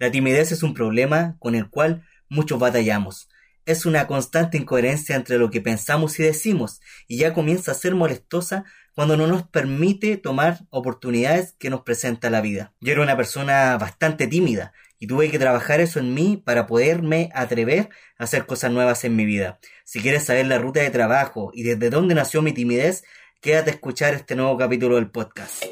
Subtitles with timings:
[0.00, 3.28] La timidez es un problema con el cual muchos batallamos.
[3.66, 7.94] Es una constante incoherencia entre lo que pensamos y decimos, y ya comienza a ser
[7.94, 12.72] molestosa cuando no nos permite tomar oportunidades que nos presenta la vida.
[12.80, 17.28] Yo era una persona bastante tímida y tuve que trabajar eso en mí para poderme
[17.34, 19.60] atrever a hacer cosas nuevas en mi vida.
[19.84, 23.04] Si quieres saber la ruta de trabajo y desde dónde nació mi timidez,
[23.42, 25.62] quédate a escuchar este nuevo capítulo del podcast.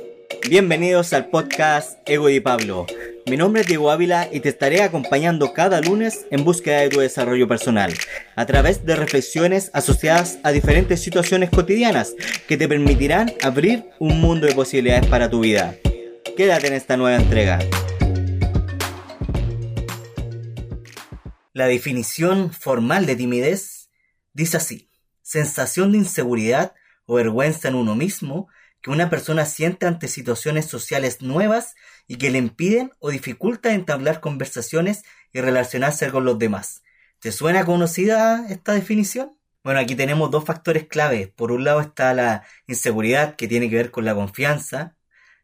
[0.49, 2.87] Bienvenidos al podcast Ego y Pablo.
[3.27, 7.01] Mi nombre es Diego Ávila y te estaré acompañando cada lunes en búsqueda de tu
[7.01, 7.93] desarrollo personal,
[8.35, 12.15] a través de reflexiones asociadas a diferentes situaciones cotidianas
[12.49, 15.75] que te permitirán abrir un mundo de posibilidades para tu vida.
[16.35, 17.59] Quédate en esta nueva entrega.
[21.53, 23.91] La definición formal de timidez
[24.33, 24.89] dice así,
[25.21, 26.73] sensación de inseguridad
[27.05, 28.49] o vergüenza en uno mismo
[28.89, 31.75] que una persona siente ante situaciones sociales nuevas
[32.07, 36.83] y que le impiden o dificultan entablar conversaciones y relacionarse con los demás.
[37.19, 39.37] ¿Te suena conocida esta definición?
[39.63, 41.31] Bueno, aquí tenemos dos factores clave.
[41.37, 44.97] Por un lado está la inseguridad que tiene que ver con la confianza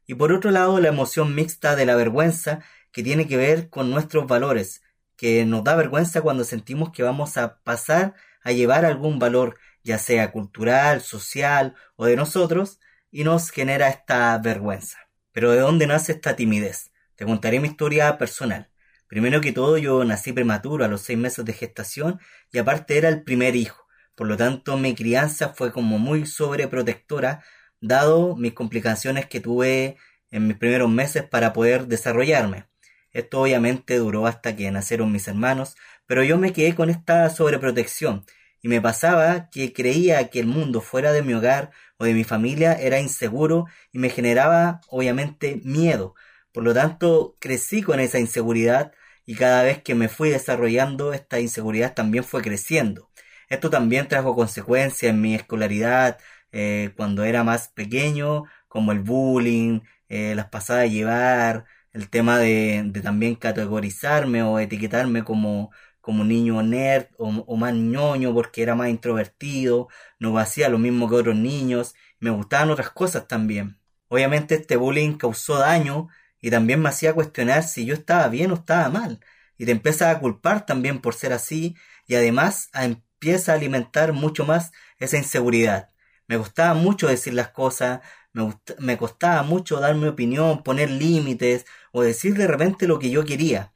[0.06, 3.90] y por otro lado la emoción mixta de la vergüenza que tiene que ver con
[3.90, 4.80] nuestros valores,
[5.16, 9.98] que nos da vergüenza cuando sentimos que vamos a pasar a llevar algún valor, ya
[9.98, 12.78] sea cultural, social o de nosotros,
[13.14, 14.98] y nos genera esta vergüenza.
[15.30, 16.90] Pero ¿de dónde nace esta timidez?
[17.14, 18.72] Te contaré mi historia personal.
[19.06, 22.18] Primero que todo yo nací prematuro a los seis meses de gestación
[22.50, 23.86] y aparte era el primer hijo.
[24.16, 27.44] Por lo tanto mi crianza fue como muy sobreprotectora
[27.80, 29.96] dado mis complicaciones que tuve
[30.32, 32.66] en mis primeros meses para poder desarrollarme.
[33.12, 35.76] Esto obviamente duró hasta que nacieron mis hermanos,
[36.06, 38.24] pero yo me quedé con esta sobreprotección
[38.60, 42.24] y me pasaba que creía que el mundo fuera de mi hogar o de mi
[42.24, 46.14] familia era inseguro y me generaba obviamente miedo.
[46.52, 48.92] Por lo tanto, crecí con esa inseguridad
[49.26, 53.10] y cada vez que me fui desarrollando esta inseguridad también fue creciendo.
[53.48, 56.18] Esto también trajo consecuencias en mi escolaridad
[56.52, 62.38] eh, cuando era más pequeño, como el bullying, eh, las pasadas a llevar, el tema
[62.38, 65.70] de, de también categorizarme o etiquetarme como
[66.04, 69.88] como niño nerd o, más ñoño porque era más introvertido,
[70.18, 73.78] no hacía lo mismo que otros niños, me gustaban otras cosas también.
[74.08, 76.08] Obviamente este bullying causó daño
[76.42, 79.20] y también me hacía cuestionar si yo estaba bien o estaba mal.
[79.56, 81.74] Y te empiezas a culpar también por ser así
[82.06, 85.90] y además empieza a alimentar mucho más esa inseguridad.
[86.28, 88.00] Me gustaba mucho decir las cosas,
[88.32, 93.10] me, me costaba mucho dar mi opinión, poner límites o decir de repente lo que
[93.10, 93.73] yo quería.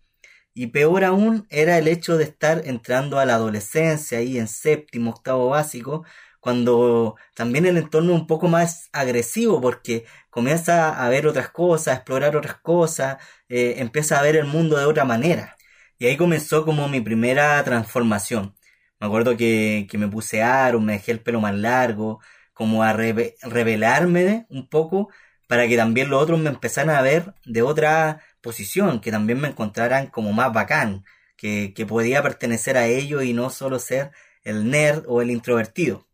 [0.58, 5.10] Y peor aún era el hecho de estar entrando a la adolescencia ahí en séptimo,
[5.12, 6.04] octavo básico,
[6.40, 11.88] cuando también el entorno es un poco más agresivo porque comienza a ver otras cosas,
[11.88, 15.56] a explorar otras cosas, eh, empieza a ver el mundo de otra manera.
[15.96, 18.56] Y ahí comenzó como mi primera transformación.
[18.98, 22.20] Me acuerdo que, que me puse aro, me dejé el pelo más largo,
[22.52, 25.08] como a revelarme un poco
[25.48, 29.48] para que también los otros me empezaran a ver de otra posición, que también me
[29.48, 31.04] encontraran como más bacán,
[31.36, 34.12] que, que podía pertenecer a ellos y no solo ser
[34.42, 36.06] el nerd o el introvertido.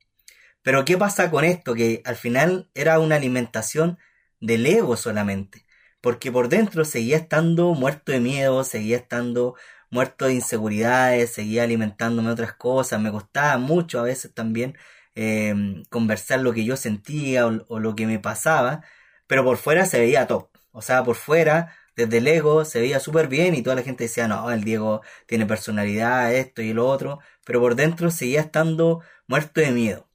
[0.62, 1.74] Pero ¿qué pasa con esto?
[1.74, 3.98] Que al final era una alimentación
[4.40, 5.66] del ego solamente,
[6.00, 9.56] porque por dentro seguía estando muerto de miedo, seguía estando
[9.90, 14.76] muerto de inseguridades, seguía alimentándome otras cosas, me costaba mucho a veces también
[15.14, 18.82] em, conversar lo que yo sentía o, o, lo que me pasaba,
[19.26, 23.28] pero por fuera se veía top, o sea, por fuera desde ego se veía súper
[23.28, 27.20] bien y toda la gente decía, no, el Diego tiene personalidad, esto y lo otro,
[27.44, 30.08] pero por dentro seguía estando muerto de miedo.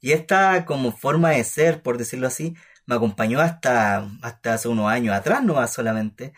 [0.00, 2.56] Y esta como forma de ser, por decirlo así,
[2.86, 6.32] me acompañó hasta, hasta hace unos años atrás nomás solamente.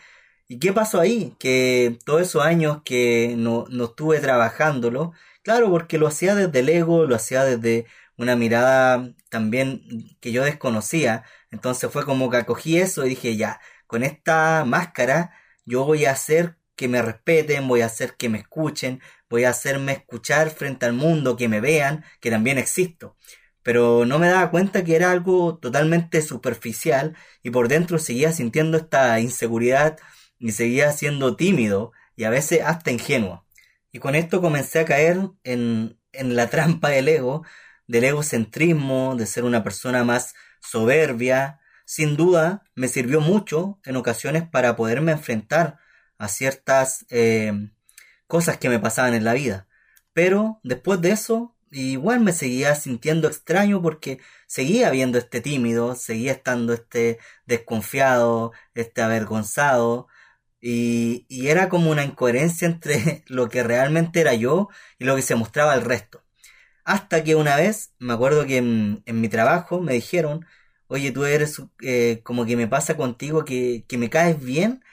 [0.47, 1.35] ¿Y qué pasó ahí?
[1.39, 5.13] Que todos esos años que no, no estuve trabajándolo,
[5.43, 7.85] claro, porque lo hacía desde el ego, lo hacía desde
[8.17, 9.83] una mirada también
[10.19, 11.23] que yo desconocía.
[11.51, 15.31] Entonces fue como que acogí eso y dije, ya, con esta máscara
[15.65, 19.49] yo voy a hacer que me respeten, voy a hacer que me escuchen, voy a
[19.49, 23.17] hacerme escuchar frente al mundo, que me vean, que también existo.
[23.63, 28.77] Pero no me daba cuenta que era algo totalmente superficial y por dentro seguía sintiendo
[28.77, 29.97] esta inseguridad
[30.37, 33.47] y seguía siendo tímido y a veces hasta ingenuo.
[33.91, 37.43] Y con esto comencé a caer en, en la trampa del ego,
[37.87, 41.59] del egocentrismo, de ser una persona más soberbia,
[41.89, 45.79] sin duda me sirvió mucho en ocasiones para poderme enfrentar
[46.19, 47.71] a ciertas eh,
[48.27, 49.67] cosas que me pasaban en la vida.
[50.13, 56.33] Pero después de eso, igual me seguía sintiendo extraño porque seguía viendo este tímido, seguía
[56.33, 60.07] estando este desconfiado, este avergonzado.
[60.61, 64.69] Y, era como una incoherencia entre lo que realmente era yo
[64.99, 66.23] y lo que se mostraba al resto.
[66.83, 70.45] Hasta que una vez, me acuerdo que en mi trabajo me dijeron,
[70.89, 74.83] oye, tú eres eh, como que me pasa contigo que, que me caes bien,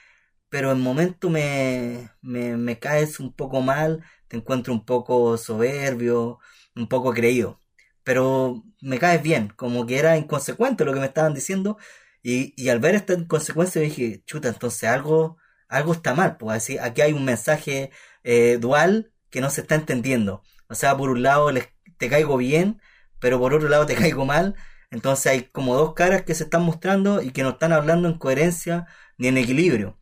[0.49, 6.39] pero en momento me, me, me caes un poco mal, te encuentro un poco soberbio,
[6.75, 7.59] un poco creído.
[8.03, 11.77] Pero me caes bien, como que era inconsecuente lo que me estaban diciendo.
[12.23, 16.37] Y, y al ver esta inconsecuencia dije, chuta, entonces algo, algo está mal.
[16.37, 17.91] Pues así, aquí hay un mensaje
[18.23, 20.41] eh, dual que no se está entendiendo.
[20.69, 21.67] O sea, por un lado les,
[21.97, 22.81] te caigo bien,
[23.19, 24.55] pero por otro lado te caigo mal.
[24.91, 28.17] Entonces hay como dos caras que se están mostrando y que no están hablando en
[28.17, 28.87] coherencia
[29.17, 29.97] ni en equilibrio.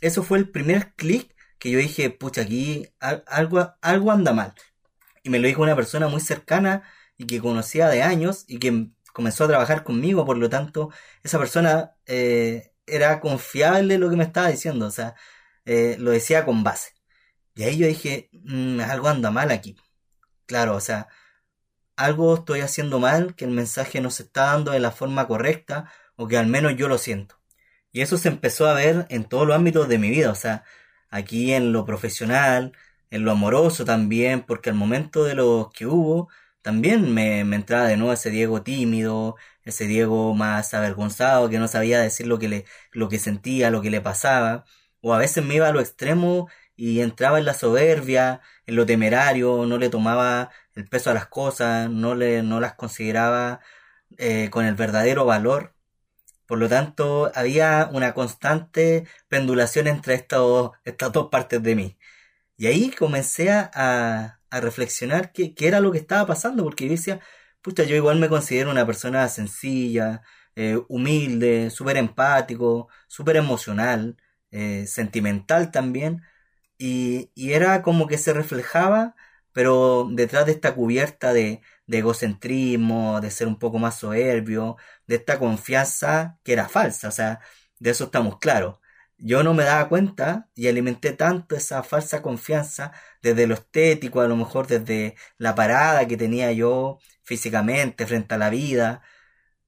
[0.00, 4.54] Eso fue el primer clic que yo dije, pucha, aquí algo, algo anda mal.
[5.22, 6.82] Y me lo dijo una persona muy cercana
[7.18, 10.90] y que conocía de años y que comenzó a trabajar conmigo, por lo tanto,
[11.22, 15.14] esa persona eh, era confiable lo que me estaba diciendo, o sea,
[15.66, 16.92] eh, lo decía con base.
[17.54, 19.76] Y ahí yo dije, mm, algo anda mal aquí.
[20.46, 21.08] Claro, o sea,
[22.00, 25.92] algo estoy haciendo mal, que el mensaje no se está dando de la forma correcta,
[26.16, 27.36] o que al menos yo lo siento.
[27.92, 30.64] Y eso se empezó a ver en todos los ámbitos de mi vida, o sea,
[31.10, 32.72] aquí en lo profesional,
[33.10, 36.28] en lo amoroso también, porque al momento de los que hubo,
[36.62, 42.00] también me, entraba de nuevo ese Diego tímido, ese Diego más avergonzado, que no sabía
[42.00, 44.64] decir lo que, le, lo que sentía, lo que le pasaba,
[45.00, 46.48] o a veces me iba a lo extremo
[46.80, 51.26] y entraba en la soberbia, en lo temerario, no le tomaba el peso a las
[51.26, 53.60] cosas, no, le, no las consideraba
[54.18, 55.74] eh, con el verdadero valor.
[56.46, 61.98] Por lo tanto, había una constante pendulación entre estos, estas dos partes de mí.
[62.56, 66.92] Y ahí comencé a, a reflexionar qué, qué, era lo que estaba pasando, porque yo
[66.92, 67.20] decía,
[67.62, 70.22] pucha, yo igual me considero una persona sencilla,
[70.56, 74.16] eh, humilde, súper empático, súper emocional,
[74.50, 76.22] eh, sentimental también,
[76.80, 79.14] y, y, era como que se reflejaba,
[79.52, 85.16] pero detrás de esta cubierta de, de egocentrismo, de ser un poco más soberbio, de
[85.16, 87.40] esta confianza que era falsa, o sea,
[87.78, 88.80] de eso estamos claros
[89.20, 92.92] yo no me daba cuenta y alimenté tanto esa falsa confianza
[93.22, 98.38] desde lo estético, a lo mejor desde la parada que tenía yo físicamente frente a
[98.38, 99.02] la vida.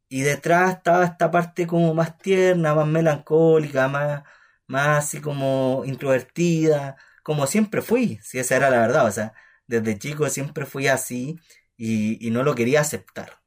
[0.08, 4.24] Y detrás estaba esta parte como más tierna, más melancólica, más,
[4.72, 9.34] más así como introvertida, como siempre fui, si esa era la verdad, o sea,
[9.66, 11.38] desde chico siempre fui así
[11.76, 13.40] y, no lo quería aceptar.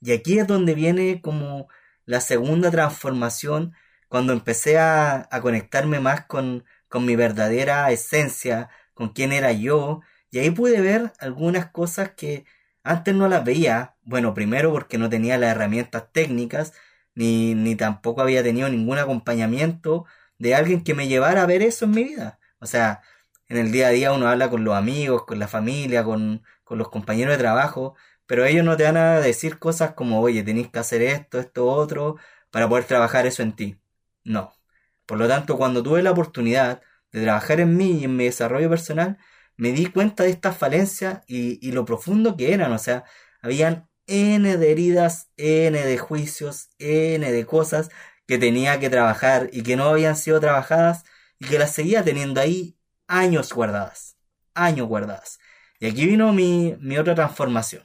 [0.00, 1.68] Y aquí es donde viene como
[2.04, 3.72] la segunda transformación
[4.08, 10.02] cuando empecé a, a conectarme más con, con mi verdadera esencia, con quién era yo,
[10.30, 12.44] y ahí pude ver algunas cosas que
[12.82, 13.96] antes no las veía.
[14.02, 16.74] Bueno, primero porque no tenía las herramientas técnicas,
[17.14, 20.06] ni, ni tampoco había tenido ningún acompañamiento
[20.38, 22.38] de alguien que me llevara a ver eso en mi vida.
[22.60, 23.02] O sea,
[23.48, 26.78] en el día a día uno habla con los amigos, con la familia, con, con
[26.78, 27.94] los compañeros de trabajo,
[28.26, 31.66] pero ellos no te van a decir cosas como, oye, tenéis que hacer esto, esto,
[31.66, 32.16] otro,
[32.50, 33.78] para poder trabajar eso en ti.
[34.24, 34.52] No.
[35.06, 36.82] Por lo tanto, cuando tuve la oportunidad
[37.12, 39.18] de trabajar en mí y en mi desarrollo personal,
[39.56, 42.72] me di cuenta de estas falencias y, y lo profundo que eran.
[42.72, 43.04] O sea,
[43.40, 47.90] habían N de heridas, N de juicios, N de cosas
[48.26, 51.04] que tenía que trabajar y que no habían sido trabajadas
[51.38, 52.76] y que las seguía teniendo ahí
[53.06, 54.16] años guardadas.
[54.54, 55.38] Años guardadas.
[55.78, 57.84] Y aquí vino mi, mi otra transformación.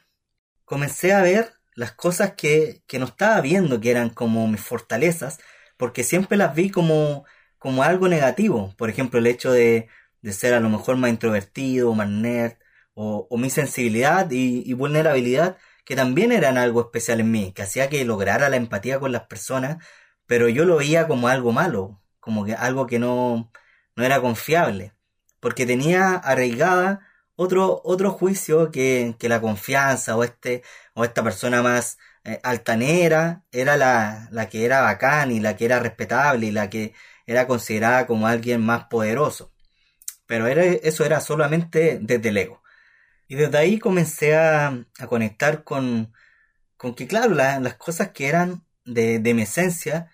[0.66, 5.40] Comencé a ver las cosas que, que no estaba viendo, que eran como mis fortalezas,
[5.78, 7.26] porque siempre las vi como,
[7.58, 8.74] como algo negativo.
[8.78, 9.90] Por ejemplo, el hecho de,
[10.22, 12.54] de ser a lo mejor más introvertido, más nerd,
[12.94, 18.04] o, mi sensibilidad y, vulnerabilidad, que también eran algo especial en mí, que hacía que
[18.06, 19.84] lograra la empatía con las personas,
[20.32, 23.52] pero yo lo veía como algo malo, como que algo que no,
[23.98, 24.94] no era confiable,
[25.42, 27.02] porque tenía arraigada
[27.36, 33.44] otro, otro juicio que, que la confianza o este, o esta persona más eh, altanera
[33.52, 36.94] era la, la que era bacán y la que era respetable y la que
[37.28, 39.52] era considerada como alguien más poderoso.
[40.28, 42.64] Pero era, eso era solamente desde el ego.
[43.28, 46.14] Y desde ahí comencé a, a conectar con,
[46.78, 50.10] con que, claro, la, las cosas que eran de, de mi esencia,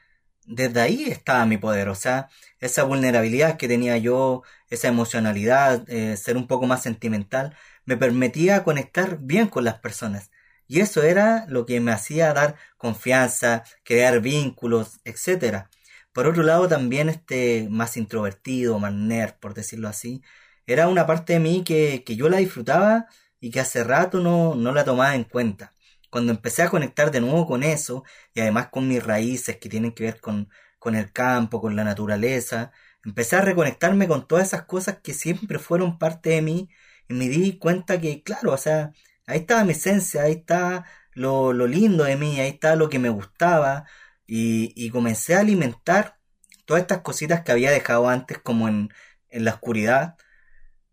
[0.47, 1.89] desde ahí estaba mi poder.
[1.89, 7.55] O sea, esa vulnerabilidad que tenía yo, esa emocionalidad, eh, ser un poco más sentimental,
[7.85, 10.31] me permitía conectar bien con las personas.
[10.67, 15.69] Y eso era lo que me hacía dar confianza, crear vínculos, etc.
[16.11, 20.21] Por otro lado, también este más introvertido, más nerd, por decirlo así,
[20.65, 23.07] era una parte de mí que, que yo la disfrutaba
[23.39, 25.73] y que hace rato no, no la tomaba en cuenta.
[26.09, 29.93] Cuando empecé a conectar de nuevo con eso, y además con mis raíces que tienen
[29.93, 30.49] que ver con,
[30.79, 32.71] con el campo, con la naturaleza,
[33.03, 36.69] empecé a reconectarme con todas esas cosas que siempre fueron parte de mí
[37.09, 38.91] y me di cuenta que, claro, o sea,
[39.25, 42.99] ahí estaba mi esencia, ahí está lo, lo lindo de mí, ahí está lo que
[42.99, 43.85] me gustaba
[44.25, 46.19] y, y comencé a alimentar
[46.65, 48.89] todas estas cositas que había dejado antes como en,
[49.29, 50.17] en la oscuridad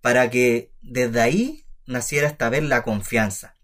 [0.01, 3.55] para que desde ahí naciera esta vez la confianza.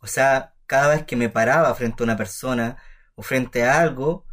[0.00, 2.76] O sea, cada vez que me paraba frente a una persona
[3.14, 4.26] o frente a algo,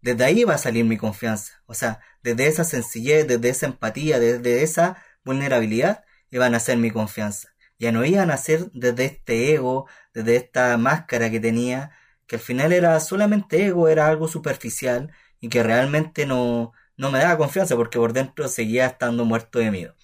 [0.00, 1.62] desde ahí va a salir mi confianza.
[1.66, 6.90] O sea, desde esa sencillez, desde esa empatía, desde esa vulnerabilidad, iba a nacer mi
[6.90, 7.54] confianza.
[7.78, 11.92] Ya no iba a nacer desde este ego, desde esta máscara que tenía,
[12.26, 17.18] que al final era solamente ego, era algo superficial y que realmente no, no me
[17.18, 19.96] daba confianza porque por dentro seguía estando muerto de miedo.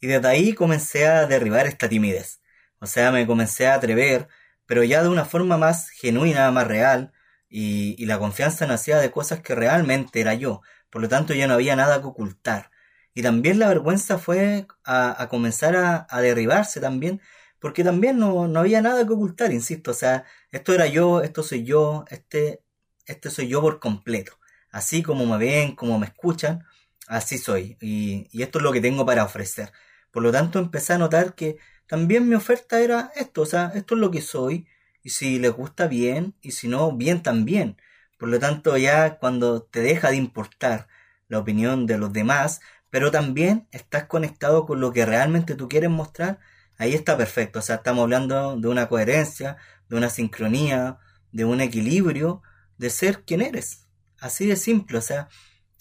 [0.00, 2.40] Y desde ahí comencé a derribar esta timidez.
[2.80, 4.28] O sea, me comencé a atrever,
[4.68, 7.12] pero ya de una forma más genuina, más real,
[7.48, 10.60] y, la confianza nacía de cosas que realmente era yo.
[10.90, 12.70] Por lo tanto, ya no había nada que ocultar.
[13.14, 17.22] Y también la vergüenza fue a, comenzar a, derribarse también,
[17.58, 19.92] porque también no, no, había nada que ocultar, insisto.
[19.92, 22.62] O sea, esto era yo, esto soy yo, este,
[23.06, 24.38] este soy yo por completo.
[24.70, 26.64] Así como me ven, como me escuchan,
[27.06, 27.78] así soy.
[27.80, 29.72] Y, y esto es lo que tengo para ofrecer.
[30.10, 31.58] Por lo tanto, empecé a notar que
[31.88, 34.66] también mi oferta era esto, o sea, esto es lo que soy,
[35.02, 37.76] y si les gusta bien, y si no, bien también.
[38.18, 40.88] Por lo tanto, ya cuando te deja de importar
[41.28, 45.90] la opinión de los demás, pero también estás conectado con lo que realmente tú quieres
[45.90, 46.40] mostrar,
[46.78, 47.58] ahí está perfecto.
[47.58, 49.56] O sea, estamos hablando de una coherencia,
[49.88, 50.98] de una sincronía,
[51.32, 52.42] de un equilibrio,
[52.78, 53.86] de ser quien eres.
[54.20, 55.28] Así de simple, o sea,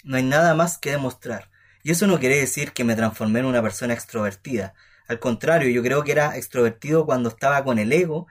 [0.04, 1.50] no hay nada más que demostrar.
[1.84, 4.74] Y eso no quiere decir que me transformé en una persona extrovertida.
[5.08, 8.28] Al contrario, yo creo que era extrovertido cuando estaba con el ego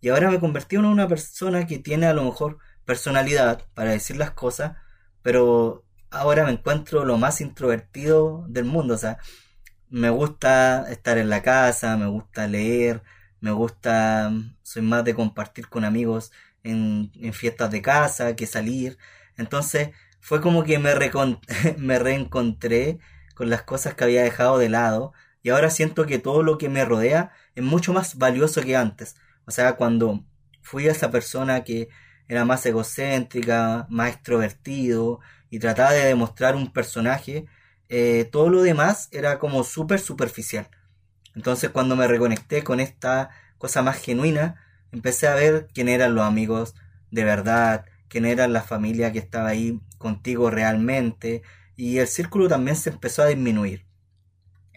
[0.00, 4.16] y ahora me convertí en una persona que tiene a lo mejor personalidad para decir
[4.16, 4.76] las cosas,
[5.22, 8.94] pero ahora me encuentro lo más introvertido del mundo.
[8.94, 9.18] O sea,
[9.90, 13.02] me gusta estar en la casa, me gusta leer,
[13.40, 14.32] me gusta,
[14.62, 16.32] soy más de compartir con amigos
[16.62, 18.98] en, fiestas de casa que salir.
[19.36, 20.94] Entonces, fue como que me,
[21.78, 22.98] me reencontré
[23.34, 25.12] con las cosas que había dejado de lado
[25.48, 29.16] y ahora siento que todo lo que me rodea es mucho más valioso que antes.
[29.46, 30.22] O sea, cuando
[30.60, 31.88] fui a esa persona que
[32.28, 37.46] era más egocéntrica, más extrovertido y trataba de demostrar un personaje,
[37.88, 40.68] eh, todo lo demás era como súper superficial.
[41.34, 44.62] Entonces cuando me reconecté con esta cosa más genuina,
[44.92, 46.74] empecé a ver quién eran los amigos
[47.10, 51.40] de verdad, quién era la familia que estaba ahí contigo realmente
[51.74, 53.87] y el círculo también se empezó a disminuir.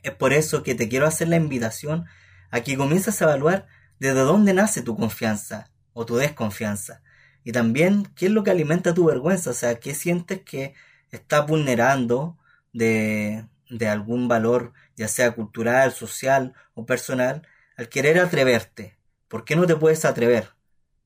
[0.04, 2.06] Es por eso que te quiero hacer la invitación
[2.50, 3.68] a que comiences a evaluar
[4.00, 7.02] desde dónde nace tu confianza o tu desconfianza
[7.44, 10.74] y también qué es lo que alimenta tu vergüenza, o sea, qué sientes que
[11.10, 12.38] estás vulnerando
[12.74, 18.98] de, de algún valor, ya sea cultural, social o personal, al querer atreverte.
[19.28, 20.50] ¿Por qué no te puedes atrever?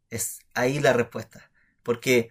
[0.10, 1.52] Es ahí la respuesta.
[1.84, 2.30] Porque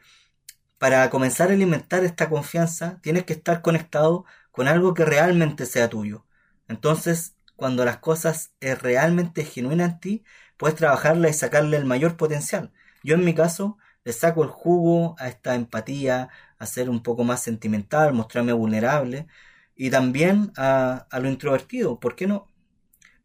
[0.79, 5.89] para comenzar a alimentar esta confianza tienes que estar conectado con algo que realmente sea
[5.89, 6.27] tuyo.
[6.69, 10.25] Entonces, cuando las cosas es realmente genuina en ti,
[10.57, 12.73] puedes trabajarla y sacarle el mayor potencial.
[13.03, 16.29] Yo en mi caso le saco el jugo a esta empatía,
[16.59, 19.27] a ser un poco más sentimental, mostrarme vulnerable
[19.77, 22.49] y también a, a lo introvertido, ¿por qué no?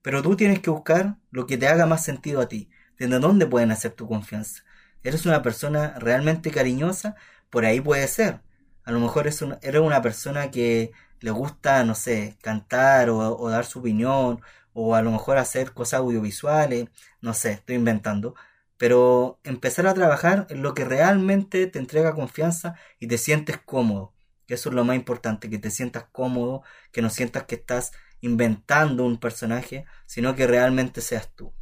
[0.01, 3.47] Pero tú tienes que buscar lo que te haga más sentido a ti, desde dónde
[3.47, 4.63] pueden hacer tu confianza
[5.03, 7.15] eres una persona realmente cariñosa,
[7.49, 8.41] por ahí puede ser.
[8.83, 13.65] A lo mejor es eres una persona que le gusta, no sé, cantar o, dar
[13.65, 14.41] su opinión,
[14.73, 16.87] o a lo mejor hacer cosas audiovisuales,
[17.21, 18.35] no sé, estoy inventando.
[18.77, 24.13] Pero empezar a trabajar en lo que realmente te entrega confianza y te sientes cómodo.
[24.47, 29.05] Eso es lo más importante, que te sientas cómodo, que no sientas que estás inventando
[29.05, 31.53] un personaje, sino que realmente seas tú.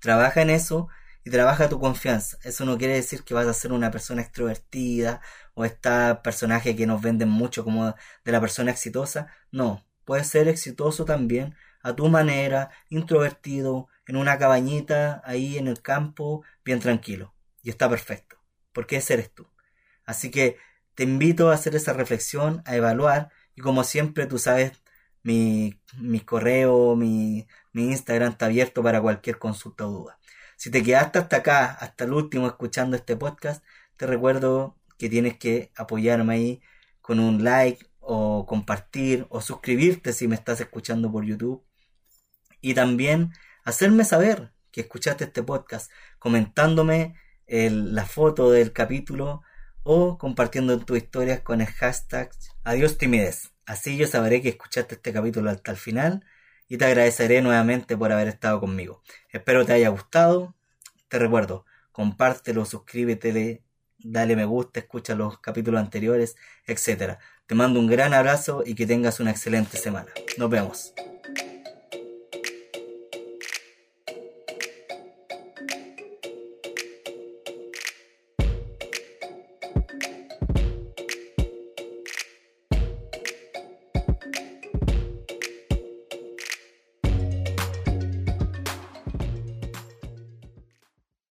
[0.00, 0.88] Trabaja en eso
[1.24, 2.38] y trabaja tu confianza.
[2.42, 5.20] Eso no quiere decir que vas a ser una persona extrovertida
[5.54, 9.28] o esta personaje que nos venden mucho como de la persona exitosa.
[9.50, 15.80] No, puedes ser exitoso también a tu manera, introvertido, en una cabañita ahí en el
[15.82, 17.34] campo, bien tranquilo.
[17.62, 18.36] Y está perfecto,
[18.72, 19.46] porque ese eres tú.
[20.04, 20.58] Así que
[20.94, 24.72] te invito a hacer esa reflexión, a evaluar y como siempre tú sabes,
[25.22, 30.18] mi, mi correo, mi, mi Instagram está abierto para cualquier consulta o duda.
[30.62, 33.64] Si te quedaste hasta acá, hasta el último escuchando este podcast,
[33.96, 36.62] te recuerdo que tienes que apoyarme ahí
[37.00, 41.64] con un like o compartir o suscribirte si me estás escuchando por YouTube.
[42.60, 43.32] Y también
[43.64, 45.90] hacerme saber que escuchaste este podcast
[46.20, 47.16] comentándome
[47.48, 49.42] la foto del capítulo
[49.82, 52.30] o compartiendo tus historias con el hashtag
[52.62, 53.50] Adiós Timidez.
[53.66, 56.24] Así yo sabré que escuchaste este capítulo hasta el final
[56.72, 59.02] y te agradeceré nuevamente por haber estado conmigo.
[59.28, 60.54] Espero te haya gustado.
[61.08, 63.62] Te recuerdo, compártelo, suscríbete,
[63.98, 66.34] dale me gusta, escucha los capítulos anteriores,
[66.66, 67.18] etc.
[67.44, 70.12] Te mando un gran abrazo y que tengas una excelente semana.
[70.38, 70.94] Nos vemos.